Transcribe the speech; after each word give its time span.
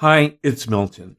Hi, 0.00 0.38
it's 0.44 0.70
Milton. 0.70 1.16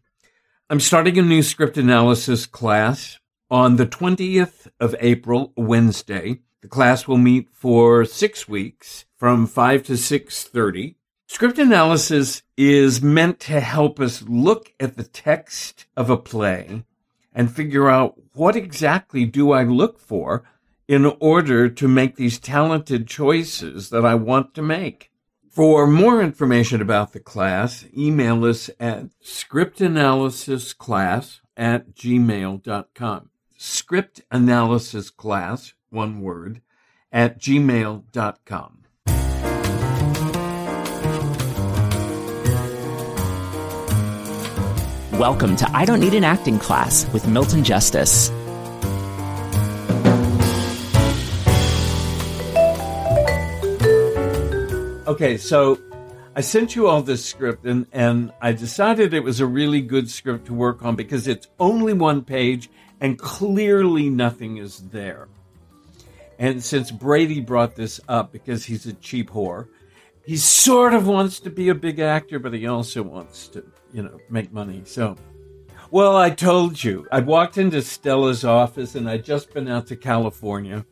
I'm 0.69 0.79
starting 0.79 1.17
a 1.17 1.21
new 1.21 1.43
script 1.43 1.77
analysis 1.77 2.45
class 2.45 3.19
on 3.51 3.75
the 3.75 3.85
20th 3.85 4.69
of 4.79 4.95
April, 5.01 5.51
Wednesday. 5.57 6.39
The 6.61 6.69
class 6.69 7.05
will 7.05 7.17
meet 7.17 7.49
for 7.51 8.05
six 8.05 8.47
weeks 8.47 9.03
from 9.17 9.47
5 9.47 9.83
to 9.83 9.93
6.30. 9.95 10.95
Script 11.27 11.59
analysis 11.59 12.41
is 12.55 13.01
meant 13.01 13.41
to 13.41 13.59
help 13.59 13.99
us 13.99 14.21
look 14.21 14.71
at 14.79 14.95
the 14.95 15.03
text 15.03 15.85
of 15.97 16.09
a 16.09 16.15
play 16.15 16.85
and 17.33 17.53
figure 17.53 17.89
out 17.89 18.15
what 18.33 18.55
exactly 18.55 19.25
do 19.25 19.51
I 19.51 19.63
look 19.63 19.99
for 19.99 20.45
in 20.87 21.05
order 21.19 21.67
to 21.67 21.87
make 21.89 22.15
these 22.15 22.39
talented 22.39 23.09
choices 23.09 23.89
that 23.89 24.05
I 24.05 24.15
want 24.15 24.53
to 24.53 24.61
make. 24.61 25.08
For 25.59 25.85
more 25.85 26.21
information 26.21 26.81
about 26.81 27.11
the 27.11 27.19
class, 27.19 27.83
email 27.93 28.45
us 28.45 28.69
at 28.79 29.07
scriptanalysisclass 29.21 31.41
at 31.57 31.93
gmail.com. 31.93 33.29
Script 33.57 34.21
analysis 34.31 35.09
class, 35.09 35.73
one 35.89 36.21
word, 36.21 36.61
at 37.11 37.41
gmail.com. 37.41 38.85
Welcome 45.19 45.57
to 45.57 45.69
I 45.73 45.83
Don't 45.83 45.99
Need 45.99 46.13
an 46.13 46.23
Acting 46.23 46.57
Class 46.57 47.05
with 47.11 47.27
Milton 47.27 47.65
Justice. 47.65 48.31
Okay, 55.09 55.37
so 55.37 55.79
I 56.35 56.41
sent 56.41 56.75
you 56.75 56.87
all 56.87 57.01
this 57.01 57.25
script 57.25 57.65
and, 57.65 57.87
and 57.91 58.31
I 58.43 58.51
decided 58.51 59.11
it 59.11 59.23
was 59.23 59.39
a 59.39 59.45
really 59.47 59.81
good 59.81 60.07
script 60.07 60.45
to 60.45 60.53
work 60.53 60.85
on 60.85 60.95
because 60.95 61.27
it's 61.27 61.47
only 61.59 61.93
one 61.93 62.23
page 62.23 62.69
and 63.01 63.17
clearly 63.17 64.07
nothing 64.07 64.57
is 64.57 64.77
there. 64.89 65.27
And 66.37 66.63
since 66.63 66.91
Brady 66.91 67.41
brought 67.41 67.75
this 67.75 67.99
up 68.07 68.31
because 68.31 68.65
he's 68.65 68.85
a 68.85 68.93
cheap 68.93 69.31
whore, 69.31 69.69
he 70.27 70.37
sort 70.37 70.93
of 70.93 71.07
wants 71.07 71.39
to 71.39 71.49
be 71.49 71.69
a 71.69 71.75
big 71.75 71.97
actor, 71.97 72.37
but 72.37 72.53
he 72.53 72.67
also 72.67 73.01
wants 73.01 73.47
to, 73.47 73.65
you 73.91 74.03
know, 74.03 74.19
make 74.29 74.53
money. 74.53 74.83
So, 74.85 75.15
well, 75.89 76.17
I 76.17 76.29
told 76.29 76.83
you. 76.83 77.07
I'd 77.11 77.25
walked 77.25 77.57
into 77.57 77.81
Stella's 77.81 78.45
office 78.45 78.93
and 78.93 79.09
I'd 79.09 79.25
just 79.25 79.55
been 79.55 79.69
out 79.69 79.87
to 79.87 79.95
California. 79.95 80.85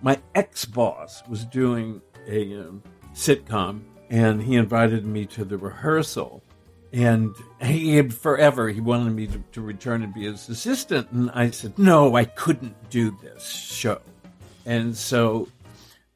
My 0.00 0.18
ex 0.34 0.64
boss 0.64 1.22
was 1.28 1.44
doing 1.44 2.00
a 2.26 2.58
um, 2.58 2.82
sitcom, 3.14 3.82
and 4.10 4.42
he 4.42 4.56
invited 4.56 5.06
me 5.06 5.26
to 5.26 5.44
the 5.44 5.56
rehearsal. 5.56 6.42
And 6.92 7.34
he 7.60 7.96
had 7.96 8.14
forever 8.14 8.68
he 8.68 8.80
wanted 8.80 9.14
me 9.14 9.26
to, 9.26 9.42
to 9.52 9.60
return 9.60 10.02
and 10.02 10.14
be 10.14 10.24
his 10.24 10.48
assistant, 10.48 11.10
and 11.10 11.30
I 11.32 11.50
said 11.50 11.78
no, 11.78 12.14
I 12.14 12.24
couldn't 12.24 12.90
do 12.90 13.16
this 13.22 13.48
show. 13.48 14.00
And 14.66 14.96
so 14.96 15.48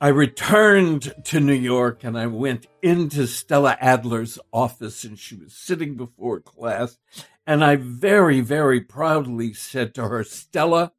I 0.01 0.09
returned 0.09 1.13
to 1.25 1.41
New 1.41 1.53
York 1.53 2.05
and 2.05 2.17
I 2.17 2.29
went 2.29 2.69
into 2.83 3.27
Stella 3.27 3.77
Adler's 3.81 4.39
office 4.53 5.03
and 5.03 5.19
she 5.19 5.35
was 5.35 5.53
sitting 5.53 5.97
before 5.97 6.39
class. 6.39 6.99
And 7.45 7.65
I 7.65 7.75
very, 7.77 8.41
very 8.41 8.81
proudly 8.81 9.53
said 9.55 9.95
to 9.95 10.07
her, 10.07 10.23
Stella, 10.23 10.93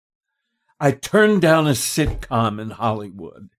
I 0.82 0.92
turned 0.92 1.42
down 1.42 1.66
a 1.68 1.72
sitcom 1.72 2.60
in 2.60 2.72
Hollywood 2.72 3.50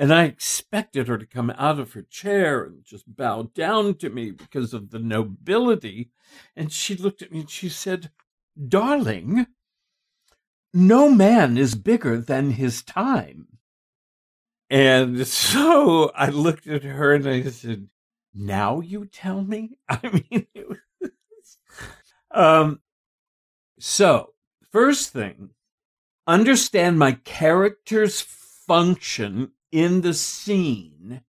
and 0.00 0.14
I 0.14 0.26
expected 0.26 1.08
her 1.08 1.18
to 1.18 1.26
come 1.26 1.50
out 1.58 1.80
of 1.80 1.94
her 1.94 2.02
chair 2.02 2.62
and 2.62 2.84
just 2.84 3.16
bow 3.16 3.50
down 3.52 3.96
to 3.96 4.08
me 4.08 4.30
because 4.30 4.72
of 4.72 4.90
the 4.90 5.00
nobility. 5.00 6.10
And 6.54 6.72
she 6.72 6.94
looked 6.94 7.20
at 7.20 7.32
me 7.32 7.40
and 7.40 7.50
she 7.50 7.68
said, 7.68 8.12
Darling, 8.68 9.48
no 10.72 11.10
man 11.10 11.58
is 11.58 11.74
bigger 11.74 12.16
than 12.16 12.52
his 12.52 12.84
time. 12.84 13.48
And 14.70 15.26
so 15.26 16.12
I 16.14 16.28
looked 16.28 16.68
at 16.68 16.84
her 16.84 17.12
and 17.12 17.28
I 17.28 17.42
said, 17.50 17.88
Now 18.32 18.78
you 18.78 19.04
tell 19.04 19.42
me? 19.42 19.78
I 19.88 19.98
mean, 20.30 20.46
it 20.54 20.68
was, 20.68 21.58
um, 22.30 22.80
so 23.80 24.34
first 24.70 25.12
thing, 25.12 25.50
understand 26.24 27.00
my 27.00 27.12
character's 27.24 28.20
function 28.20 29.50
in 29.70 30.00
the 30.00 30.14
scene 30.14 31.22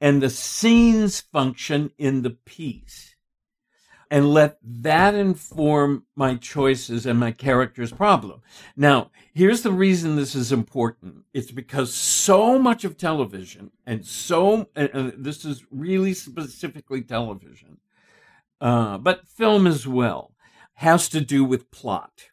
and 0.00 0.22
the 0.22 0.30
scene's 0.30 1.20
function 1.20 1.90
in 1.98 2.22
the 2.22 2.30
piece. 2.30 3.14
And 4.08 4.32
let 4.32 4.58
that 4.62 5.14
inform 5.14 6.04
my 6.14 6.36
choices 6.36 7.06
and 7.06 7.18
my 7.18 7.32
character's 7.32 7.90
problem. 7.90 8.40
Now, 8.76 9.10
here's 9.34 9.62
the 9.62 9.72
reason 9.72 10.14
this 10.14 10.36
is 10.36 10.52
important. 10.52 11.24
It's 11.34 11.50
because 11.50 11.92
so 11.92 12.56
much 12.56 12.84
of 12.84 12.96
television 12.96 13.72
and 13.84 14.06
so, 14.06 14.68
and 14.76 15.12
this 15.16 15.44
is 15.44 15.64
really 15.72 16.14
specifically 16.14 17.02
television, 17.02 17.78
uh, 18.60 18.98
but 18.98 19.26
film 19.26 19.66
as 19.66 19.88
well, 19.88 20.36
has 20.74 21.08
to 21.08 21.20
do 21.20 21.44
with 21.44 21.72
plot. 21.72 22.30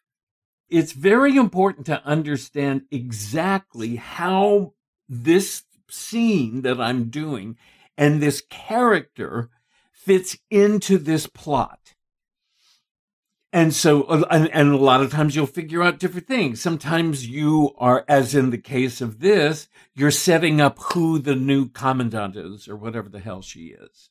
It's 0.68 0.92
very 0.92 1.36
important 1.36 1.86
to 1.86 2.04
understand 2.04 2.82
exactly 2.90 3.96
how 3.96 4.74
this 5.08 5.64
scene 5.88 6.62
that 6.62 6.80
I'm 6.80 7.10
doing 7.10 7.56
and 7.96 8.20
this 8.20 8.42
character 8.50 9.50
fits 9.92 10.36
into 10.50 10.98
this 10.98 11.26
plot. 11.26 11.94
And 13.52 13.72
so, 13.72 14.04
and, 14.30 14.50
and, 14.52 14.72
a 14.72 14.76
lot 14.76 15.00
of 15.00 15.12
times 15.12 15.36
you'll 15.36 15.46
figure 15.46 15.80
out 15.80 16.00
different 16.00 16.26
things. 16.26 16.60
Sometimes 16.60 17.28
you 17.28 17.72
are, 17.78 18.04
as 18.08 18.34
in 18.34 18.50
the 18.50 18.58
case 18.58 19.00
of 19.00 19.20
this, 19.20 19.68
you're 19.94 20.10
setting 20.10 20.60
up 20.60 20.76
who 20.80 21.20
the 21.20 21.36
new 21.36 21.68
commandant 21.68 22.34
is 22.34 22.66
or 22.66 22.74
whatever 22.74 23.08
the 23.08 23.20
hell 23.20 23.42
she 23.42 23.66
is. 23.66 24.10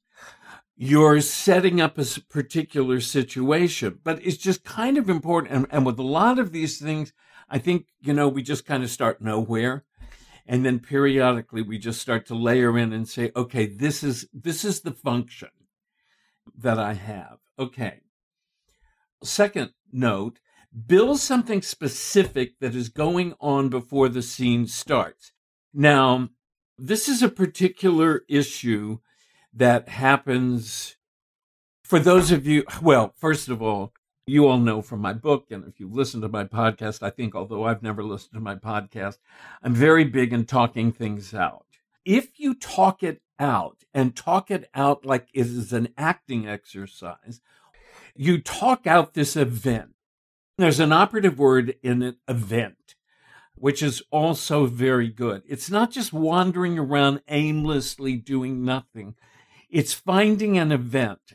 You're 0.77 1.19
setting 1.19 1.81
up 1.81 1.97
a 1.97 2.05
particular 2.29 3.01
situation, 3.01 3.99
but 4.01 4.25
it's 4.25 4.37
just 4.37 4.63
kind 4.63 4.97
of 4.97 5.09
important. 5.09 5.53
And, 5.53 5.67
and 5.69 5.85
with 5.85 5.99
a 5.99 6.03
lot 6.03 6.39
of 6.39 6.53
these 6.53 6.79
things, 6.79 7.11
I 7.49 7.59
think, 7.59 7.87
you 7.99 8.13
know, 8.13 8.29
we 8.29 8.43
just 8.43 8.65
kind 8.65 8.81
of 8.81 8.89
start 8.89 9.21
nowhere 9.21 9.83
and 10.45 10.65
then 10.65 10.79
periodically 10.79 11.61
we 11.61 11.77
just 11.77 12.01
start 12.01 12.25
to 12.25 12.35
layer 12.35 12.77
in 12.77 12.91
and 12.91 13.07
say 13.07 13.31
okay 13.35 13.65
this 13.65 14.03
is 14.03 14.27
this 14.33 14.65
is 14.65 14.81
the 14.81 14.91
function 14.91 15.49
that 16.57 16.79
i 16.79 16.93
have. 16.93 17.37
Okay. 17.57 18.01
Second 19.23 19.71
note 19.91 20.39
build 20.87 21.19
something 21.19 21.61
specific 21.61 22.59
that 22.59 22.73
is 22.73 22.89
going 22.89 23.35
on 23.39 23.69
before 23.69 24.09
the 24.09 24.23
scene 24.23 24.65
starts. 24.67 25.31
Now 25.73 26.29
this 26.77 27.07
is 27.07 27.21
a 27.21 27.29
particular 27.29 28.23
issue 28.27 28.99
that 29.53 29.87
happens 29.87 30.97
for 31.83 31.99
those 31.99 32.31
of 32.31 32.47
you 32.47 32.63
well 32.81 33.13
first 33.17 33.49
of 33.49 33.61
all 33.61 33.93
you 34.25 34.47
all 34.47 34.57
know 34.57 34.81
from 34.81 35.01
my 35.01 35.13
book, 35.13 35.47
and 35.51 35.65
if 35.67 35.79
you 35.79 35.89
listen 35.89 36.21
to 36.21 36.29
my 36.29 36.45
podcast, 36.45 37.03
I 37.03 37.09
think, 37.09 37.35
although 37.35 37.65
I've 37.65 37.83
never 37.83 38.03
listened 38.03 38.33
to 38.33 38.39
my 38.39 38.55
podcast, 38.55 39.17
I'm 39.61 39.73
very 39.73 40.05
big 40.05 40.31
in 40.31 40.45
talking 40.45 40.91
things 40.91 41.33
out. 41.33 41.65
If 42.05 42.39
you 42.39 42.53
talk 42.53 43.03
it 43.03 43.21
out 43.39 43.83
and 43.93 44.15
talk 44.15 44.49
it 44.49 44.69
out 44.73 45.05
like 45.05 45.27
it 45.33 45.47
is 45.47 45.73
an 45.73 45.89
acting 45.97 46.47
exercise, 46.47 47.41
you 48.15 48.41
talk 48.41 48.87
out 48.87 49.13
this 49.13 49.35
event. 49.35 49.95
There's 50.57 50.79
an 50.79 50.93
operative 50.93 51.37
word 51.39 51.75
in 51.81 52.01
it, 52.01 52.15
event, 52.27 52.95
which 53.55 53.81
is 53.83 54.03
also 54.11 54.67
very 54.67 55.09
good. 55.09 55.43
It's 55.47 55.69
not 55.69 55.91
just 55.91 56.13
wandering 56.13 56.79
around 56.79 57.21
aimlessly 57.27 58.15
doing 58.15 58.63
nothing. 58.63 59.15
It's 59.69 59.93
finding 59.93 60.57
an 60.57 60.71
event 60.71 61.33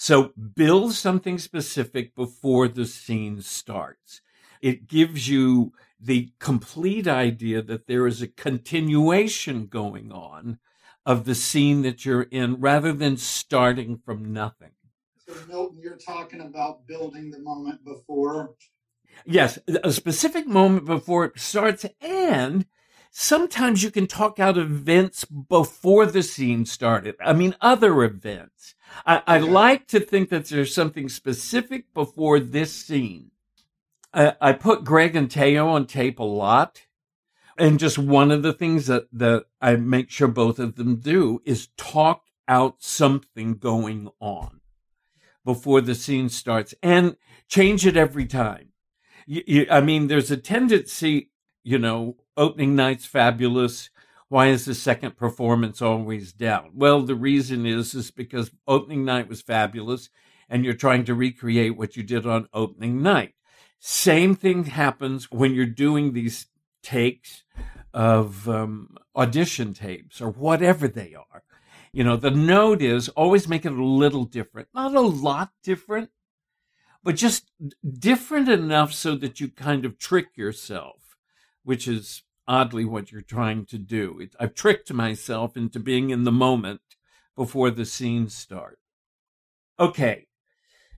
so 0.00 0.32
build 0.54 0.94
something 0.94 1.38
specific 1.38 2.14
before 2.14 2.68
the 2.68 2.86
scene 2.86 3.42
starts. 3.42 4.20
It 4.62 4.86
gives 4.86 5.28
you 5.28 5.72
the 6.00 6.30
complete 6.38 7.08
idea 7.08 7.62
that 7.62 7.88
there 7.88 8.06
is 8.06 8.22
a 8.22 8.28
continuation 8.28 9.66
going 9.66 10.12
on 10.12 10.60
of 11.04 11.24
the 11.24 11.34
scene 11.34 11.82
that 11.82 12.04
you're 12.04 12.22
in 12.22 12.60
rather 12.60 12.92
than 12.92 13.16
starting 13.16 13.98
from 13.98 14.32
nothing. 14.32 14.70
So, 15.26 15.34
Milton, 15.48 15.80
you're 15.82 15.96
talking 15.96 16.42
about 16.42 16.86
building 16.86 17.32
the 17.32 17.40
moment 17.40 17.84
before. 17.84 18.54
Yes, 19.26 19.58
a 19.82 19.90
specific 19.90 20.46
moment 20.46 20.84
before 20.84 21.24
it 21.24 21.40
starts, 21.40 21.84
and 22.00 22.66
sometimes 23.10 23.82
you 23.82 23.90
can 23.90 24.06
talk 24.06 24.38
out 24.38 24.56
events 24.56 25.24
before 25.24 26.06
the 26.06 26.22
scene 26.22 26.66
started. 26.66 27.16
I 27.20 27.32
mean, 27.32 27.56
other 27.60 28.04
events. 28.04 28.76
I, 29.06 29.22
I 29.26 29.38
like 29.38 29.86
to 29.88 30.00
think 30.00 30.30
that 30.30 30.46
there's 30.46 30.74
something 30.74 31.08
specific 31.08 31.92
before 31.94 32.40
this 32.40 32.72
scene. 32.72 33.30
I, 34.12 34.34
I 34.40 34.52
put 34.52 34.84
Greg 34.84 35.16
and 35.16 35.30
Teo 35.30 35.68
on 35.68 35.86
tape 35.86 36.18
a 36.18 36.24
lot. 36.24 36.82
And 37.56 37.80
just 37.80 37.98
one 37.98 38.30
of 38.30 38.42
the 38.42 38.52
things 38.52 38.86
that, 38.86 39.08
that 39.12 39.46
I 39.60 39.74
make 39.76 40.10
sure 40.10 40.28
both 40.28 40.58
of 40.60 40.76
them 40.76 40.96
do 40.96 41.42
is 41.44 41.68
talk 41.76 42.22
out 42.46 42.76
something 42.78 43.54
going 43.54 44.08
on 44.20 44.60
before 45.44 45.80
the 45.80 45.94
scene 45.94 46.28
starts 46.28 46.74
and 46.82 47.16
change 47.48 47.84
it 47.84 47.96
every 47.96 48.26
time. 48.26 48.68
You, 49.26 49.42
you, 49.46 49.66
I 49.70 49.80
mean, 49.80 50.06
there's 50.06 50.30
a 50.30 50.36
tendency, 50.36 51.30
you 51.64 51.78
know, 51.78 52.16
opening 52.36 52.76
night's 52.76 53.06
fabulous. 53.06 53.90
Why 54.28 54.48
is 54.48 54.66
the 54.66 54.74
second 54.74 55.16
performance 55.16 55.80
always 55.80 56.32
down? 56.32 56.72
Well, 56.74 57.02
the 57.02 57.14
reason 57.14 57.64
is 57.64 57.94
is 57.94 58.10
because 58.10 58.50
opening 58.66 59.04
night 59.04 59.28
was 59.28 59.40
fabulous 59.40 60.10
and 60.48 60.64
you're 60.64 60.74
trying 60.74 61.04
to 61.04 61.14
recreate 61.14 61.76
what 61.76 61.96
you 61.96 62.02
did 62.02 62.26
on 62.26 62.48
opening 62.52 63.02
night. 63.02 63.34
Same 63.78 64.34
thing 64.34 64.64
happens 64.64 65.30
when 65.30 65.54
you're 65.54 65.66
doing 65.66 66.12
these 66.12 66.46
takes 66.82 67.44
of 67.94 68.48
um, 68.48 68.96
audition 69.16 69.72
tapes 69.72 70.20
or 70.20 70.30
whatever 70.30 70.88
they 70.88 71.14
are. 71.14 71.42
You 71.92 72.04
know, 72.04 72.16
the 72.16 72.30
note 72.30 72.82
is 72.82 73.08
always 73.10 73.48
make 73.48 73.64
it 73.64 73.72
a 73.72 73.84
little 73.84 74.24
different, 74.24 74.68
not 74.74 74.94
a 74.94 75.00
lot 75.00 75.52
different, 75.62 76.10
but 77.02 77.16
just 77.16 77.50
different 77.98 78.48
enough 78.48 78.92
so 78.92 79.14
that 79.16 79.40
you 79.40 79.48
kind 79.48 79.84
of 79.84 79.98
trick 79.98 80.36
yourself, 80.36 81.16
which 81.62 81.88
is 81.88 82.22
oddly 82.48 82.84
what 82.84 83.12
you're 83.12 83.20
trying 83.20 83.66
to 83.66 83.78
do. 83.78 84.18
It, 84.18 84.34
I've 84.40 84.54
tricked 84.54 84.92
myself 84.92 85.56
into 85.56 85.78
being 85.78 86.10
in 86.10 86.24
the 86.24 86.32
moment 86.32 86.80
before 87.36 87.70
the 87.70 87.84
scenes 87.84 88.34
start. 88.34 88.78
Okay. 89.78 90.26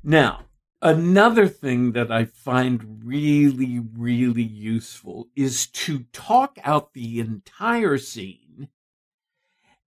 Now, 0.02 0.46
another 0.80 1.48
thing 1.48 1.92
that 1.92 2.10
I 2.10 2.24
find 2.24 3.02
really, 3.04 3.80
really 3.94 4.42
useful 4.42 5.28
is 5.36 5.66
to 5.66 6.04
talk 6.12 6.56
out 6.64 6.94
the 6.94 7.20
entire 7.20 7.98
scene, 7.98 8.68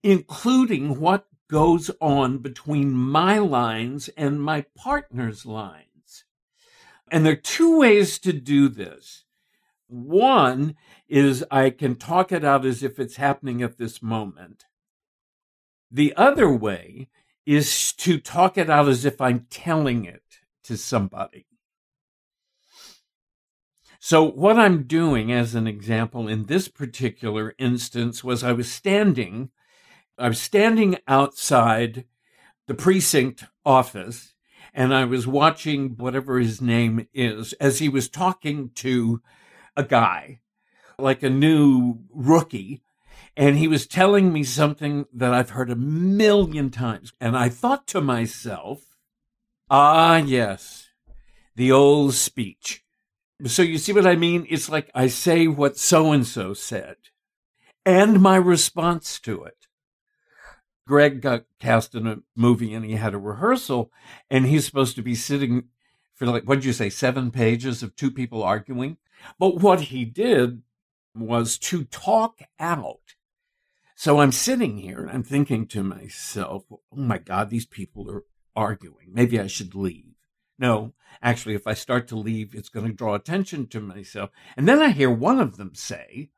including 0.03 0.99
what 0.99 1.25
goes 1.49 1.89
on 2.01 2.39
between 2.39 2.91
my 2.93 3.37
lines 3.39 4.09
and 4.09 4.41
my 4.41 4.65
partner's 4.75 5.45
lines. 5.45 6.25
And 7.09 7.25
there 7.25 7.33
are 7.33 7.37
two 7.37 7.79
ways 7.79 8.19
to 8.19 8.33
do 8.33 8.69
this. 8.69 9.23
One 9.87 10.75
is 11.07 11.43
I 11.51 11.69
can 11.69 11.95
talk 11.95 12.31
it 12.31 12.43
out 12.43 12.65
as 12.65 12.83
if 12.83 12.99
it's 12.99 13.17
happening 13.17 13.61
at 13.61 13.77
this 13.77 14.01
moment. 14.01 14.65
The 15.91 16.13
other 16.15 16.49
way 16.49 17.09
is 17.45 17.93
to 17.93 18.19
talk 18.19 18.57
it 18.57 18.69
out 18.69 18.87
as 18.87 19.05
if 19.05 19.19
I'm 19.21 19.47
telling 19.49 20.05
it 20.05 20.23
to 20.63 20.77
somebody. 20.77 21.45
So, 23.99 24.23
what 24.23 24.57
I'm 24.57 24.83
doing 24.83 25.31
as 25.31 25.55
an 25.55 25.65
example 25.65 26.27
in 26.27 26.47
this 26.47 26.67
particular 26.67 27.55
instance 27.57 28.23
was 28.23 28.43
I 28.43 28.51
was 28.51 28.69
standing, 28.69 29.49
I 30.17 30.27
was 30.27 30.41
standing 30.41 30.97
outside 31.07 32.05
the 32.67 32.73
precinct 32.73 33.45
office 33.65 34.33
and 34.73 34.93
I 34.93 35.05
was 35.05 35.27
watching 35.27 35.95
whatever 35.97 36.39
his 36.39 36.61
name 36.61 37.07
is 37.13 37.53
as 37.53 37.79
he 37.79 37.87
was 37.87 38.09
talking 38.09 38.71
to 38.75 39.21
a 39.77 39.83
guy, 39.83 40.41
like 40.97 41.23
a 41.23 41.29
new 41.29 41.99
rookie. 42.09 42.81
And 43.35 43.57
he 43.57 43.67
was 43.67 43.87
telling 43.87 44.31
me 44.31 44.43
something 44.43 45.05
that 45.13 45.33
I've 45.33 45.51
heard 45.51 45.71
a 45.71 45.75
million 45.75 46.69
times. 46.69 47.13
And 47.19 47.35
I 47.35 47.49
thought 47.49 47.87
to 47.87 48.01
myself, 48.01 48.97
ah, 49.69 50.17
yes, 50.17 50.89
the 51.55 51.71
old 51.71 52.13
speech. 52.13 52.83
So 53.45 53.63
you 53.63 53.79
see 53.79 53.91
what 53.91 54.05
I 54.05 54.15
mean? 54.15 54.45
It's 54.49 54.69
like 54.69 54.91
I 54.93 55.07
say 55.07 55.47
what 55.47 55.77
so 55.77 56.11
and 56.11 56.25
so 56.25 56.53
said 56.53 56.97
and 57.85 58.21
my 58.21 58.35
response 58.35 59.19
to 59.21 59.43
it. 59.43 59.67
Greg 60.85 61.21
got 61.21 61.45
cast 61.59 61.95
in 61.95 62.07
a 62.07 62.19
movie 62.35 62.73
and 62.73 62.83
he 62.83 62.93
had 62.93 63.13
a 63.13 63.19
rehearsal 63.19 63.91
and 64.29 64.45
he's 64.45 64.65
supposed 64.65 64.95
to 64.95 65.01
be 65.01 65.15
sitting 65.15 65.65
for 66.13 66.25
like, 66.25 66.43
what 66.43 66.55
did 66.55 66.65
you 66.65 66.73
say, 66.73 66.89
seven 66.89 67.31
pages 67.31 67.81
of 67.81 67.95
two 67.95 68.11
people 68.11 68.43
arguing? 68.43 68.97
But 69.39 69.61
what 69.61 69.81
he 69.81 70.03
did 70.03 70.61
was 71.15 71.57
to 71.59 71.83
talk 71.83 72.39
out. 72.59 73.15
So 73.95 74.19
I'm 74.19 74.31
sitting 74.31 74.77
here 74.77 74.99
and 74.99 75.11
I'm 75.11 75.23
thinking 75.23 75.67
to 75.67 75.83
myself, 75.83 76.65
oh 76.71 76.81
my 76.95 77.17
God, 77.17 77.49
these 77.49 77.65
people 77.65 78.09
are 78.09 78.23
arguing. 78.55 79.11
Maybe 79.13 79.39
I 79.39 79.47
should 79.47 79.75
leave. 79.75 80.13
No, 80.59 80.93
actually, 81.21 81.55
if 81.55 81.67
I 81.67 81.73
start 81.73 82.07
to 82.09 82.15
leave, 82.15 82.53
it's 82.53 82.69
going 82.69 82.85
to 82.85 82.93
draw 82.93 83.15
attention 83.15 83.67
to 83.67 83.79
myself. 83.79 84.29
And 84.55 84.67
then 84.67 84.81
I 84.81 84.89
hear 84.89 85.09
one 85.09 85.39
of 85.39 85.57
them 85.57 85.73
say, 85.73 86.29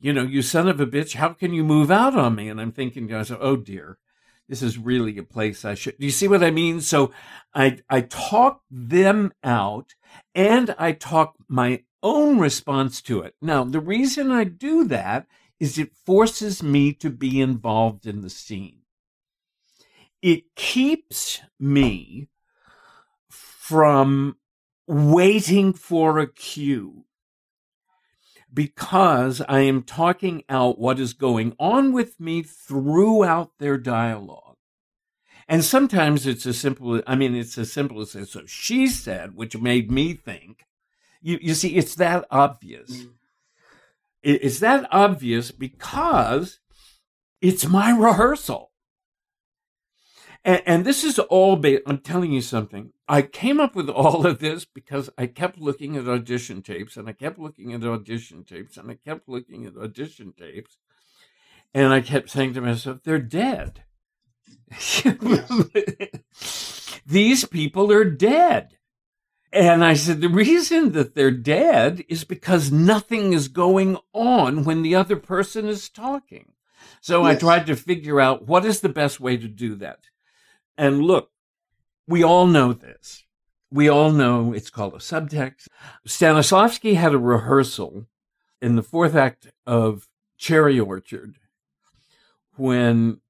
you 0.00 0.12
know, 0.12 0.22
you 0.22 0.42
son 0.42 0.68
of 0.68 0.80
a 0.80 0.86
bitch, 0.86 1.14
how 1.14 1.30
can 1.30 1.54
you 1.54 1.64
move 1.64 1.90
out 1.90 2.16
on 2.16 2.34
me? 2.34 2.48
And 2.48 2.60
I'm 2.60 2.72
thinking 2.72 3.08
to 3.08 3.18
myself, 3.18 3.40
oh 3.42 3.56
dear, 3.56 3.98
this 4.48 4.62
is 4.62 4.76
really 4.76 5.16
a 5.18 5.22
place 5.22 5.64
I 5.64 5.74
should. 5.74 5.98
Do 5.98 6.04
you 6.04 6.12
see 6.12 6.28
what 6.28 6.42
I 6.42 6.50
mean? 6.50 6.80
So 6.80 7.12
I, 7.54 7.78
I 7.88 8.02
talk 8.02 8.62
them 8.70 9.32
out 9.44 9.94
and 10.34 10.74
I 10.78 10.92
talk 10.92 11.36
my 11.48 11.84
own 12.02 12.38
response 12.38 13.00
to 13.02 13.20
it. 13.20 13.34
Now, 13.40 13.64
the 13.64 13.80
reason 13.80 14.30
I 14.30 14.44
do 14.44 14.84
that 14.84 15.26
is 15.60 15.78
it 15.78 15.94
forces 15.94 16.62
me 16.62 16.92
to 16.94 17.10
be 17.10 17.40
involved 17.40 18.06
in 18.06 18.22
the 18.22 18.30
scene. 18.30 18.80
It 20.20 20.54
keeps 20.54 21.40
me 21.58 22.28
from 23.28 24.36
waiting 24.86 25.72
for 25.72 26.18
a 26.18 26.26
cue 26.26 27.04
because 28.52 29.40
I 29.48 29.60
am 29.60 29.82
talking 29.82 30.42
out 30.48 30.78
what 30.78 30.98
is 30.98 31.14
going 31.14 31.54
on 31.58 31.92
with 31.92 32.20
me 32.20 32.42
throughout 32.42 33.52
their 33.58 33.78
dialogue. 33.78 34.56
And 35.48 35.64
sometimes 35.64 36.26
it's 36.26 36.46
as 36.46 36.58
simple, 36.58 37.02
I 37.06 37.14
mean, 37.14 37.34
it's 37.34 37.56
as 37.58 37.72
simple 37.72 38.00
as, 38.00 38.12
this. 38.12 38.32
so 38.32 38.42
she 38.46 38.86
said, 38.86 39.34
which 39.34 39.56
made 39.56 39.90
me 39.90 40.14
think, 40.14 40.64
you, 41.22 41.38
you 41.40 41.54
see, 41.54 41.76
it's 41.76 41.94
that 41.96 42.26
obvious. 42.30 42.90
Mm. 42.90 43.10
It's 44.24 44.60
that 44.60 44.86
obvious 44.92 45.50
because 45.50 46.60
it's 47.40 47.66
my 47.66 47.90
rehearsal. 47.90 48.70
And, 50.44 50.62
and 50.64 50.84
this 50.84 51.02
is 51.02 51.18
all 51.18 51.56
based, 51.56 51.82
I'm 51.86 51.98
telling 51.98 52.32
you 52.32 52.40
something. 52.40 52.92
I 53.08 53.22
came 53.22 53.58
up 53.60 53.74
with 53.74 53.88
all 53.88 54.26
of 54.26 54.38
this 54.38 54.64
because 54.64 55.10
I 55.18 55.26
kept 55.26 55.58
looking 55.58 55.96
at 55.96 56.06
audition 56.06 56.62
tapes 56.62 56.96
and 56.96 57.08
I 57.08 57.12
kept 57.12 57.38
looking 57.38 57.72
at 57.72 57.84
audition 57.84 58.44
tapes 58.44 58.76
and 58.76 58.90
I 58.90 58.94
kept 58.94 59.28
looking 59.28 59.66
at 59.66 59.76
audition 59.76 60.32
tapes. 60.36 60.78
And 61.74 61.92
I 61.92 62.00
kept 62.00 62.30
saying 62.30 62.54
to 62.54 62.60
myself, 62.60 63.00
they're 63.02 63.18
dead. 63.18 63.82
These 67.06 67.44
people 67.46 67.90
are 67.90 68.04
dead. 68.04 68.76
And 69.52 69.84
I 69.84 69.94
said, 69.94 70.20
the 70.20 70.28
reason 70.28 70.92
that 70.92 71.14
they're 71.14 71.30
dead 71.30 72.04
is 72.08 72.24
because 72.24 72.72
nothing 72.72 73.34
is 73.34 73.48
going 73.48 73.98
on 74.14 74.64
when 74.64 74.82
the 74.82 74.94
other 74.94 75.16
person 75.16 75.66
is 75.66 75.90
talking. 75.90 76.52
So 77.02 77.26
yes. 77.26 77.36
I 77.36 77.38
tried 77.38 77.66
to 77.66 77.76
figure 77.76 78.20
out 78.20 78.46
what 78.46 78.64
is 78.64 78.80
the 78.80 78.88
best 78.88 79.20
way 79.20 79.36
to 79.36 79.48
do 79.48 79.74
that. 79.76 80.06
And 80.78 81.02
look, 81.02 81.30
we 82.08 82.22
all 82.22 82.46
know 82.46 82.72
this. 82.72 83.24
We 83.70 83.88
all 83.88 84.10
know 84.10 84.52
it's 84.52 84.70
called 84.70 84.94
a 84.94 84.98
subtext. 84.98 85.68
Stanislavski 86.06 86.94
had 86.94 87.12
a 87.12 87.18
rehearsal 87.18 88.06
in 88.60 88.76
the 88.76 88.82
fourth 88.82 89.14
act 89.14 89.48
of 89.66 90.08
Cherry 90.38 90.78
Orchard 90.80 91.36
when 92.56 93.20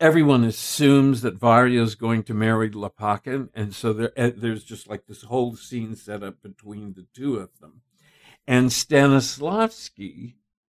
everyone 0.00 0.44
assumes 0.44 1.22
that 1.22 1.38
Varya 1.38 1.82
is 1.82 1.94
going 1.94 2.22
to 2.24 2.34
marry 2.34 2.70
Lopakhin, 2.70 3.48
and 3.54 3.74
so 3.74 3.92
there, 3.92 4.12
eh, 4.16 4.32
there's 4.34 4.64
just 4.64 4.88
like 4.88 5.06
this 5.06 5.22
whole 5.22 5.56
scene 5.56 5.94
set 5.96 6.22
up 6.22 6.42
between 6.42 6.94
the 6.94 7.06
two 7.14 7.36
of 7.36 7.50
them. 7.60 7.82
And 8.46 8.68
Stanislavski 8.68 10.34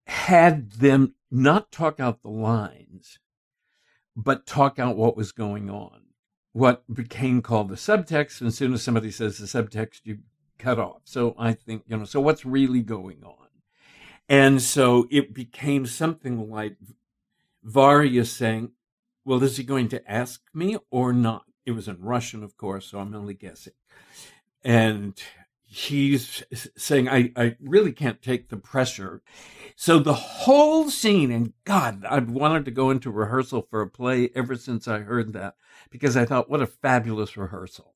had 0.06 0.72
them 0.72 1.14
not 1.30 1.70
talk 1.70 2.00
out 2.00 2.22
the 2.22 2.30
lines, 2.30 3.18
but 4.16 4.46
talk 4.46 4.78
out 4.78 4.96
what 4.96 5.16
was 5.16 5.32
going 5.32 5.68
on, 5.68 6.00
what 6.52 6.82
became 6.92 7.42
called 7.42 7.68
the 7.68 7.74
subtext. 7.74 8.40
And 8.40 8.48
as 8.48 8.56
soon 8.56 8.72
as 8.72 8.82
somebody 8.82 9.10
says 9.10 9.38
the 9.38 9.46
subtext, 9.46 10.00
you 10.04 10.18
cut 10.58 10.78
off. 10.78 11.02
So 11.04 11.34
I 11.38 11.52
think, 11.52 11.82
you 11.86 11.96
know, 11.96 12.04
so 12.04 12.20
what's 12.20 12.46
really 12.46 12.82
going 12.82 13.22
on? 13.22 13.48
And 14.28 14.60
so 14.62 15.06
it 15.10 15.34
became 15.34 15.86
something 15.86 16.50
like 16.50 16.76
Varya 17.62 18.24
saying, 18.24 18.72
well, 19.28 19.42
is 19.42 19.56
he 19.56 19.62
going 19.64 19.88
to 19.90 20.10
ask 20.10 20.40
me 20.52 20.76
or 20.90 21.12
not? 21.12 21.44
it 21.68 21.72
was 21.72 21.86
in 21.86 22.00
Russian, 22.00 22.42
of 22.42 22.56
course, 22.56 22.86
so 22.86 22.98
I'm 22.98 23.14
only 23.14 23.34
guessing. 23.34 23.74
And 24.64 25.14
he's 25.62 26.42
saying, 26.78 27.10
I, 27.10 27.30
I 27.36 27.56
really 27.60 27.92
can't 27.92 28.22
take 28.22 28.48
the 28.48 28.56
pressure. 28.56 29.20
So 29.76 29.98
the 29.98 30.14
whole 30.14 30.88
scene, 30.88 31.30
and 31.30 31.52
God, 31.64 32.06
I've 32.08 32.30
wanted 32.30 32.64
to 32.64 32.70
go 32.70 32.88
into 32.88 33.10
rehearsal 33.10 33.66
for 33.68 33.82
a 33.82 33.86
play 33.86 34.30
ever 34.34 34.56
since 34.56 34.88
I 34.88 35.00
heard 35.00 35.34
that 35.34 35.56
because 35.90 36.16
I 36.16 36.24
thought, 36.24 36.48
what 36.48 36.62
a 36.62 36.66
fabulous 36.66 37.36
rehearsal. 37.36 37.94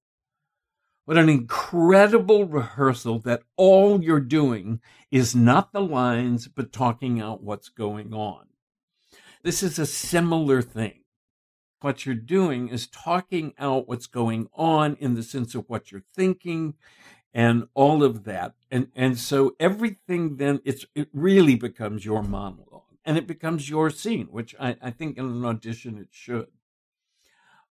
What 1.06 1.16
an 1.16 1.30
incredible 1.30 2.44
rehearsal 2.44 3.20
that 3.20 3.42
all 3.56 4.04
you're 4.04 4.20
doing 4.20 4.80
is 5.10 5.34
not 5.34 5.72
the 5.72 5.80
lines, 5.80 6.46
but 6.46 6.74
talking 6.74 7.22
out 7.22 7.42
what's 7.42 7.70
going 7.70 8.12
on. 8.12 8.48
This 9.42 9.62
is 9.62 9.78
a 9.78 9.86
similar 9.86 10.60
thing. 10.60 11.01
What 11.82 12.06
you're 12.06 12.14
doing 12.14 12.68
is 12.68 12.86
talking 12.86 13.54
out 13.58 13.88
what's 13.88 14.06
going 14.06 14.48
on 14.54 14.96
in 15.00 15.14
the 15.14 15.22
sense 15.22 15.54
of 15.54 15.64
what 15.68 15.90
you're 15.90 16.04
thinking 16.14 16.74
and 17.34 17.64
all 17.74 18.02
of 18.02 18.24
that. 18.24 18.54
And, 18.70 18.88
and 18.94 19.18
so 19.18 19.56
everything 19.58 20.36
then, 20.36 20.60
it's, 20.64 20.84
it 20.94 21.08
really 21.12 21.56
becomes 21.56 22.04
your 22.04 22.22
monologue 22.22 22.82
and 23.04 23.16
it 23.16 23.26
becomes 23.26 23.68
your 23.68 23.90
scene, 23.90 24.28
which 24.30 24.54
I, 24.60 24.76
I 24.80 24.90
think 24.90 25.18
in 25.18 25.24
an 25.24 25.44
audition 25.44 25.98
it 25.98 26.08
should. 26.10 26.48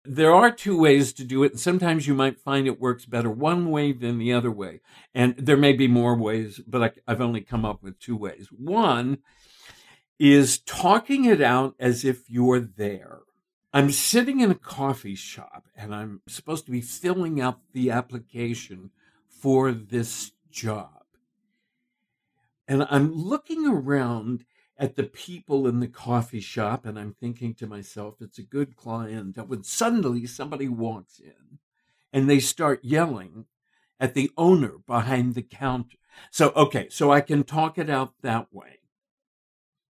There 0.06 0.34
are 0.34 0.50
two 0.50 0.80
ways 0.80 1.12
to 1.14 1.26
do 1.26 1.44
it, 1.44 1.52
and 1.52 1.60
sometimes 1.60 2.08
you 2.08 2.14
might 2.14 2.40
find 2.40 2.66
it 2.66 2.80
works 2.80 3.06
better 3.06 3.30
one 3.30 3.70
way 3.70 3.92
than 3.92 4.18
the 4.18 4.32
other 4.32 4.50
way. 4.50 4.80
And 5.14 5.36
there 5.38 5.58
may 5.58 5.74
be 5.74 5.88
more 5.88 6.16
ways, 6.16 6.62
but 6.66 6.82
I, 6.82 7.12
I've 7.12 7.22
only 7.22 7.42
come 7.42 7.66
up 7.66 7.84
with 7.84 8.00
two 8.00 8.16
ways. 8.16 8.48
One 8.50 9.20
is 10.18 10.60
talking 10.60 11.26
it 11.26 11.42
out 11.42 11.76
as 11.80 12.06
if 12.06 12.30
you're 12.30 12.62
there. 12.62 13.20
I'm 13.72 13.92
sitting 13.92 14.40
in 14.40 14.50
a 14.50 14.56
coffee 14.56 15.16
shop 15.16 15.68
and 15.76 15.94
I'm 15.94 16.22
supposed 16.28 16.66
to 16.66 16.72
be 16.72 16.82
filling 16.82 17.40
out 17.40 17.60
the 17.74 17.92
application 17.92 18.90
for 19.28 19.72
this 19.72 20.32
job. 20.50 21.04
And 22.68 22.88
I'm 22.90 23.14
looking 23.14 23.68
around 23.68 24.46
at 24.78 24.96
the 24.96 25.04
people 25.04 25.68
in 25.68 25.82
the 25.82 25.88
coffee 25.88 26.40
shop 26.40 26.86
and 26.86 26.98
I'm 26.98 27.14
thinking 27.14 27.54
to 27.56 27.68
myself, 27.68 28.16
it's 28.22 28.40
a 28.40 28.44
good 28.44 28.76
client. 28.76 29.38
When 29.48 29.64
suddenly 29.64 30.26
somebody 30.26 30.68
walks 30.68 31.20
in 31.20 31.60
and 32.12 32.28
they 32.28 32.40
start 32.40 32.84
yelling 32.84 33.46
at 34.00 34.16
the 34.16 34.32
owner 34.36 34.74
behind 34.88 35.36
the 35.36 35.44
counter. 35.44 35.98
So, 36.32 36.52
okay, 36.56 36.88
so 36.90 37.12
I 37.12 37.22
can 37.22 37.44
talk 37.44 37.78
it 37.78 37.90
out 37.90 38.14
that 38.24 38.48
way. 38.52 38.79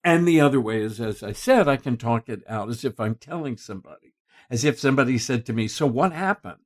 And 0.03 0.27
the 0.27 0.41
other 0.41 0.59
way 0.59 0.81
is, 0.81 0.99
as 0.99 1.21
I 1.21 1.31
said, 1.31 1.67
I 1.67 1.77
can 1.77 1.97
talk 1.97 2.27
it 2.27 2.43
out 2.47 2.69
as 2.69 2.83
if 2.83 2.99
I'm 2.99 3.15
telling 3.15 3.57
somebody, 3.57 4.15
as 4.49 4.63
if 4.65 4.79
somebody 4.79 5.17
said 5.17 5.45
to 5.45 5.53
me, 5.53 5.67
So 5.67 5.85
what 5.85 6.11
happened? 6.11 6.59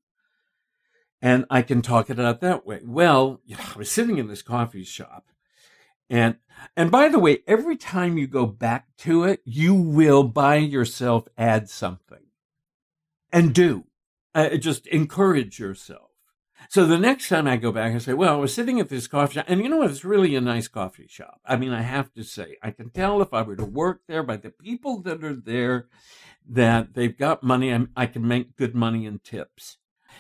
And 1.21 1.45
I 1.49 1.61
can 1.61 1.81
talk 1.81 2.09
it 2.09 2.19
out 2.19 2.41
that 2.41 2.65
way. 2.65 2.81
Well, 2.85 3.41
I 3.49 3.77
was 3.77 3.91
sitting 3.91 4.17
in 4.17 4.27
this 4.27 4.41
coffee 4.41 4.83
shop 4.83 5.25
and 6.09 6.37
and 6.75 6.91
by 6.91 7.09
the 7.09 7.19
way, 7.19 7.39
every 7.47 7.75
time 7.75 8.17
you 8.17 8.27
go 8.27 8.45
back 8.45 8.95
to 8.99 9.23
it, 9.23 9.41
you 9.43 9.73
will 9.73 10.23
by 10.23 10.55
yourself 10.55 11.27
add 11.37 11.69
something. 11.69 12.25
And 13.31 13.53
do. 13.53 13.85
Uh, 14.33 14.55
just 14.57 14.87
encourage 14.87 15.59
yourself. 15.59 16.04
So 16.69 16.86
the 16.86 16.98
next 16.98 17.29
time 17.29 17.48
I 17.48 17.57
go 17.57 17.72
back, 17.72 17.93
I 17.93 17.98
say, 18.00 18.13
well, 18.13 18.36
I 18.36 18.39
was 18.39 18.53
sitting 18.53 18.79
at 18.79 18.89
this 18.89 19.07
coffee 19.07 19.36
shop, 19.36 19.45
and 19.48 19.62
you 19.62 19.69
know 19.69 19.77
what? 19.77 19.91
It's 19.91 20.05
really 20.05 20.36
a 20.36 20.41
nice 20.41 20.67
coffee 20.67 21.07
shop. 21.07 21.39
I 21.45 21.55
mean, 21.55 21.72
I 21.72 21.81
have 21.81 22.13
to 22.13 22.24
say, 22.24 22.57
I 22.62 22.72
can 22.72 22.89
tell 22.89 23.22
if 23.22 23.34
I 23.34 23.41
were 23.43 23.55
to 23.55 23.65
work 23.65 24.01
there 24.07 24.24
by 24.24 24.38
the 24.38 24.50
people 24.50 25.01
that 25.03 25.24
are 25.24 25.36
there 25.36 25.88
that 26.48 26.93
they've 26.93 27.17
got 27.17 27.43
money. 27.43 27.72
I'm, 27.72 27.91
I 27.95 28.05
can 28.05 28.27
make 28.27 28.55
good 28.55 28.75
money 28.75 29.05
in 29.05 29.19
tips. 29.19 29.77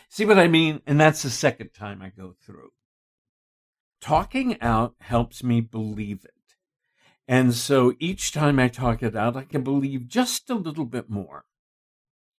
See 0.09 0.25
what 0.25 0.39
I 0.39 0.47
mean? 0.47 0.81
And 0.85 0.99
that's 0.99 1.23
the 1.23 1.29
second 1.29 1.69
time 1.73 2.01
I 2.01 2.09
go 2.09 2.35
through. 2.45 2.71
Talking 4.01 4.61
out 4.61 4.95
helps 4.99 5.43
me 5.43 5.61
believe 5.61 6.25
it. 6.25 6.31
And 7.27 7.53
so 7.55 7.93
each 7.99 8.31
time 8.31 8.59
I 8.59 8.67
talk 8.67 9.01
it 9.01 9.15
out, 9.15 9.35
I 9.35 9.43
can 9.43 9.63
believe 9.63 10.07
just 10.07 10.49
a 10.49 10.55
little 10.55 10.85
bit 10.85 11.09
more. 11.09 11.45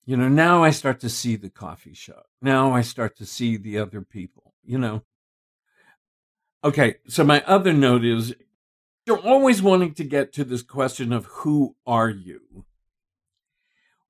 You 0.06 0.18
know, 0.18 0.30
now 0.30 0.64
I 0.64 0.70
start 0.70 1.00
to 1.02 1.10
see 1.10 1.36
the 1.36 1.50
coffee 1.50 1.94
shop. 1.94 2.28
Now 2.42 2.74
I 2.74 2.82
start 2.82 3.18
to 3.18 3.26
see 3.26 3.58
the 3.58 3.80
other 3.80 4.02
people, 4.02 4.54
you 4.64 4.78
know. 4.78 5.04
Okay, 6.64 6.96
so 7.08 7.24
my 7.24 7.44
other 7.46 7.74
note 7.74 8.06
is 8.06 8.36
you're 9.06 9.20
always 9.20 9.62
wanting 9.62 9.94
to 9.96 10.04
get 10.04 10.34
to 10.34 10.44
this 10.44 10.62
question 10.62 11.12
of 11.12 11.26
who 11.26 11.76
are 11.86 12.10
you? 12.10 12.66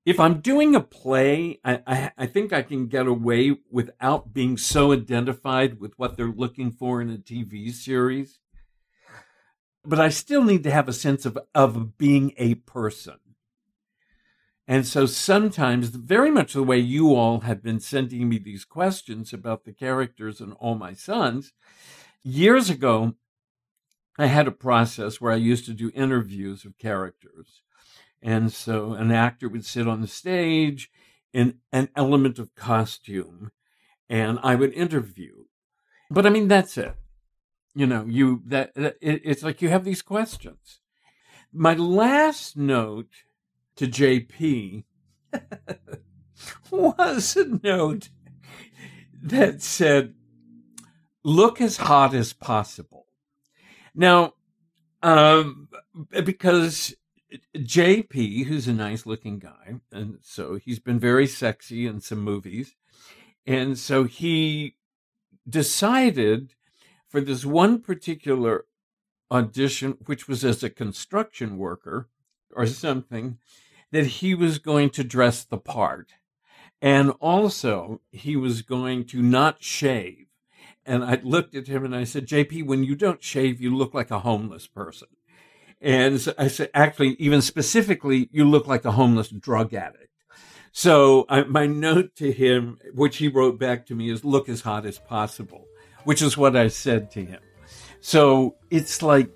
if 0.06 0.20
I'm 0.20 0.40
doing 0.40 0.76
a 0.76 0.80
play, 0.80 1.58
I, 1.64 1.82
I, 1.84 2.12
I, 2.16 2.26
think 2.26 2.52
I 2.52 2.62
can 2.62 2.86
get 2.86 3.08
away 3.08 3.56
without 3.68 4.32
being 4.32 4.56
so 4.56 4.92
identified 4.92 5.80
with 5.80 5.98
what 5.98 6.16
they're 6.16 6.26
looking 6.26 6.70
for 6.70 7.02
in 7.02 7.10
a 7.10 7.18
TV 7.18 7.72
series. 7.72 8.38
But 9.84 9.98
I 9.98 10.10
still 10.10 10.44
need 10.44 10.62
to 10.62 10.70
have 10.70 10.88
a 10.88 10.92
sense 10.92 11.26
of, 11.26 11.36
of 11.56 11.98
being 11.98 12.32
a 12.36 12.54
person. 12.54 13.16
And 14.68 14.86
so 14.86 15.06
sometimes, 15.06 15.88
very 15.88 16.30
much 16.30 16.52
the 16.52 16.62
way 16.62 16.78
you 16.78 17.14
all 17.14 17.40
have 17.40 17.62
been 17.62 17.78
sending 17.78 18.28
me 18.28 18.38
these 18.38 18.64
questions 18.64 19.32
about 19.32 19.64
the 19.64 19.72
characters 19.72 20.40
and 20.40 20.54
All 20.54 20.74
My 20.74 20.92
Sons, 20.92 21.52
years 22.24 22.68
ago, 22.68 23.14
I 24.18 24.26
had 24.26 24.48
a 24.48 24.52
process 24.52 25.20
where 25.20 25.32
I 25.32 25.36
used 25.36 25.66
to 25.66 25.72
do 25.72 25.92
interviews 25.94 26.64
of 26.64 26.78
characters. 26.78 27.62
And 28.22 28.52
so 28.52 28.94
an 28.94 29.12
actor 29.12 29.48
would 29.48 29.64
sit 29.64 29.86
on 29.86 30.00
the 30.00 30.08
stage 30.08 30.90
in 31.32 31.58
an 31.70 31.90
element 31.94 32.38
of 32.38 32.54
costume 32.54 33.52
and 34.08 34.38
I 34.42 34.54
would 34.54 34.72
interview. 34.72 35.44
But 36.10 36.26
I 36.26 36.30
mean, 36.30 36.48
that's 36.48 36.78
it. 36.78 36.94
You 37.74 37.86
know, 37.86 38.04
you 38.08 38.42
that, 38.46 38.74
that 38.74 38.96
it, 39.00 39.20
it's 39.24 39.42
like 39.42 39.60
you 39.60 39.68
have 39.68 39.84
these 39.84 40.02
questions. 40.02 40.80
My 41.52 41.74
last 41.74 42.56
note 42.56 43.10
to 43.76 43.86
JP 43.86 44.84
was 46.70 47.36
a 47.36 47.58
note 47.62 48.08
that 49.22 49.62
said, 49.62 50.14
look 51.24 51.60
as 51.60 51.76
hot 51.76 52.14
as 52.14 52.32
possible. 52.32 53.06
Now, 53.94 54.34
um, 55.02 55.68
because 56.24 56.94
JP, 57.54 58.46
who's 58.46 58.68
a 58.68 58.72
nice 58.72 59.06
looking 59.06 59.38
guy, 59.38 59.80
and 59.90 60.18
so 60.22 60.56
he's 60.56 60.78
been 60.78 60.98
very 60.98 61.26
sexy 61.26 61.86
in 61.86 62.00
some 62.00 62.20
movies. 62.20 62.74
And 63.46 63.78
so 63.78 64.04
he 64.04 64.76
decided 65.48 66.54
for 67.08 67.20
this 67.20 67.44
one 67.44 67.80
particular 67.80 68.64
audition, 69.30 69.98
which 70.06 70.28
was 70.28 70.44
as 70.44 70.62
a 70.62 70.70
construction 70.70 71.58
worker 71.58 72.08
or 72.54 72.66
something, 72.66 73.38
that 73.92 74.06
he 74.06 74.34
was 74.34 74.58
going 74.58 74.90
to 74.90 75.04
dress 75.04 75.44
the 75.44 75.58
part. 75.58 76.12
And 76.82 77.12
also, 77.20 78.00
he 78.10 78.36
was 78.36 78.62
going 78.62 79.04
to 79.06 79.22
not 79.22 79.62
shave. 79.62 80.26
And 80.84 81.04
I 81.04 81.20
looked 81.22 81.54
at 81.54 81.66
him 81.66 81.84
and 81.84 81.94
I 81.94 82.04
said, 82.04 82.26
JP, 82.26 82.66
when 82.66 82.84
you 82.84 82.94
don't 82.94 83.22
shave, 83.22 83.60
you 83.60 83.74
look 83.74 83.94
like 83.94 84.10
a 84.10 84.20
homeless 84.20 84.66
person. 84.66 85.08
And 85.80 86.20
so 86.20 86.32
I 86.38 86.48
said, 86.48 86.70
actually, 86.74 87.16
even 87.18 87.42
specifically, 87.42 88.28
you 88.32 88.44
look 88.44 88.66
like 88.66 88.84
a 88.84 88.92
homeless 88.92 89.28
drug 89.28 89.74
addict. 89.74 90.06
So 90.72 91.24
I, 91.28 91.42
my 91.44 91.66
note 91.66 92.14
to 92.16 92.30
him, 92.30 92.78
which 92.94 93.16
he 93.16 93.28
wrote 93.28 93.58
back 93.58 93.86
to 93.86 93.94
me, 93.94 94.10
is 94.10 94.24
look 94.24 94.48
as 94.48 94.60
hot 94.60 94.86
as 94.86 94.98
possible, 94.98 95.66
which 96.04 96.22
is 96.22 96.36
what 96.36 96.54
I 96.54 96.68
said 96.68 97.10
to 97.12 97.24
him. 97.24 97.40
So 98.00 98.56
it's 98.70 99.02
like 99.02 99.30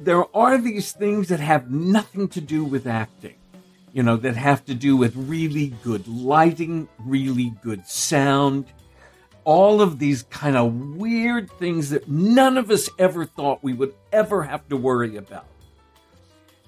there 0.00 0.24
are 0.36 0.58
these 0.58 0.92
things 0.92 1.28
that 1.28 1.40
have 1.40 1.70
nothing 1.70 2.28
to 2.28 2.40
do 2.40 2.64
with 2.64 2.86
acting, 2.86 3.37
you 3.98 4.04
know, 4.04 4.16
that 4.16 4.36
have 4.36 4.64
to 4.64 4.76
do 4.76 4.96
with 4.96 5.12
really 5.16 5.74
good 5.82 6.06
lighting, 6.06 6.88
really 7.00 7.52
good 7.64 7.84
sound, 7.84 8.64
all 9.42 9.82
of 9.82 9.98
these 9.98 10.22
kind 10.30 10.56
of 10.56 10.72
weird 10.72 11.50
things 11.50 11.90
that 11.90 12.08
none 12.08 12.56
of 12.56 12.70
us 12.70 12.88
ever 12.96 13.24
thought 13.24 13.58
we 13.60 13.72
would 13.72 13.92
ever 14.12 14.44
have 14.44 14.68
to 14.68 14.76
worry 14.76 15.16
about. 15.16 15.46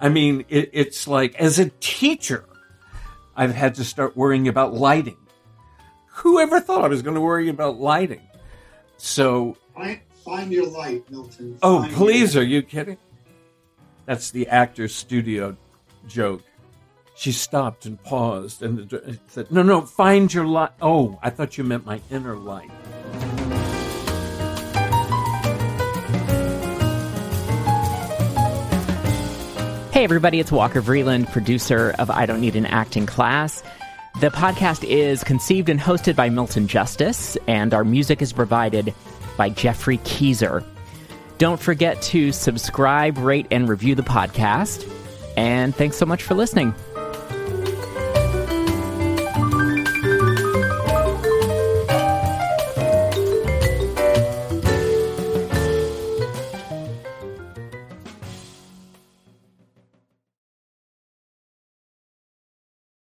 I 0.01 0.09
mean, 0.09 0.45
it, 0.49 0.71
it's 0.73 1.07
like 1.07 1.37
as 1.37 1.61
a 1.61 1.71
teacher, 1.79 2.47
I've 3.37 3.55
had 3.55 3.77
to 3.77 3.85
start 3.85 4.17
worrying 4.17 4.49
about 4.49 4.75
lighting. 4.75 5.17
Who 6.07 6.41
ever 6.41 6.61
thought 6.61 6.85
I 6.85 6.89
was 6.89 7.01
going 7.01 7.15
to 7.15 7.21
worry 7.21 7.49
about 7.49 7.79
lighting? 7.79 8.27
So 8.97 9.57
find, 9.73 10.01
find 10.25 10.51
your 10.51 10.67
light, 10.67 11.09
Milton. 11.09 11.61
Oh, 11.63 11.83
find 11.83 11.95
please, 11.95 12.37
are 12.37 12.43
you 12.43 12.63
kidding? 12.63 12.99
That's 14.05 14.33
the 14.33 14.49
actor's 14.49 14.93
studio 14.93 15.57
joke. 16.09 16.43
She 17.21 17.33
stopped 17.33 17.85
and 17.85 18.03
paused 18.03 18.63
and 18.63 19.21
said, 19.27 19.53
"No, 19.53 19.63
no, 19.63 19.83
find 19.83 20.33
your 20.33 20.47
light." 20.47 20.71
Oh, 20.81 21.19
I 21.23 21.29
thought 21.29 21.59
you 21.59 21.65
meant 21.65 21.85
my 21.85 22.01
inner 22.11 22.35
light. 22.35 22.71
Hey, 29.93 30.03
everybody, 30.03 30.41
it's 30.41 30.51
Walker 30.51 30.81
Vreeland, 30.81 31.31
producer 31.31 31.95
of 31.99 32.11
I 32.11 32.25
Don't 32.25 32.41
Need 32.41 32.57
an 32.57 32.65
Acting 32.65 33.05
Class. 33.05 33.63
The 34.23 34.31
podcast 34.31 34.83
is 34.89 35.23
conceived 35.23 35.69
and 35.69 35.79
hosted 35.79 36.17
by 36.17 36.31
Milton 36.31 36.69
Justice, 36.69 37.37
and 37.47 37.75
our 37.75 37.85
music 37.85 38.23
is 38.23 38.33
provided 38.33 38.95
by 39.37 39.51
Geoffrey 39.51 39.99
Keezer. 39.99 40.65
Don't 41.37 41.61
forget 41.61 42.01
to 42.01 42.33
subscribe, 42.33 43.19
rate, 43.19 43.47
and 43.51 43.69
review 43.69 43.95
the 43.95 44.03
podcast. 44.03 44.91
And 45.37 45.77
thanks 45.77 45.97
so 45.97 46.07
much 46.07 46.23
for 46.23 46.35
listening. 46.35 46.75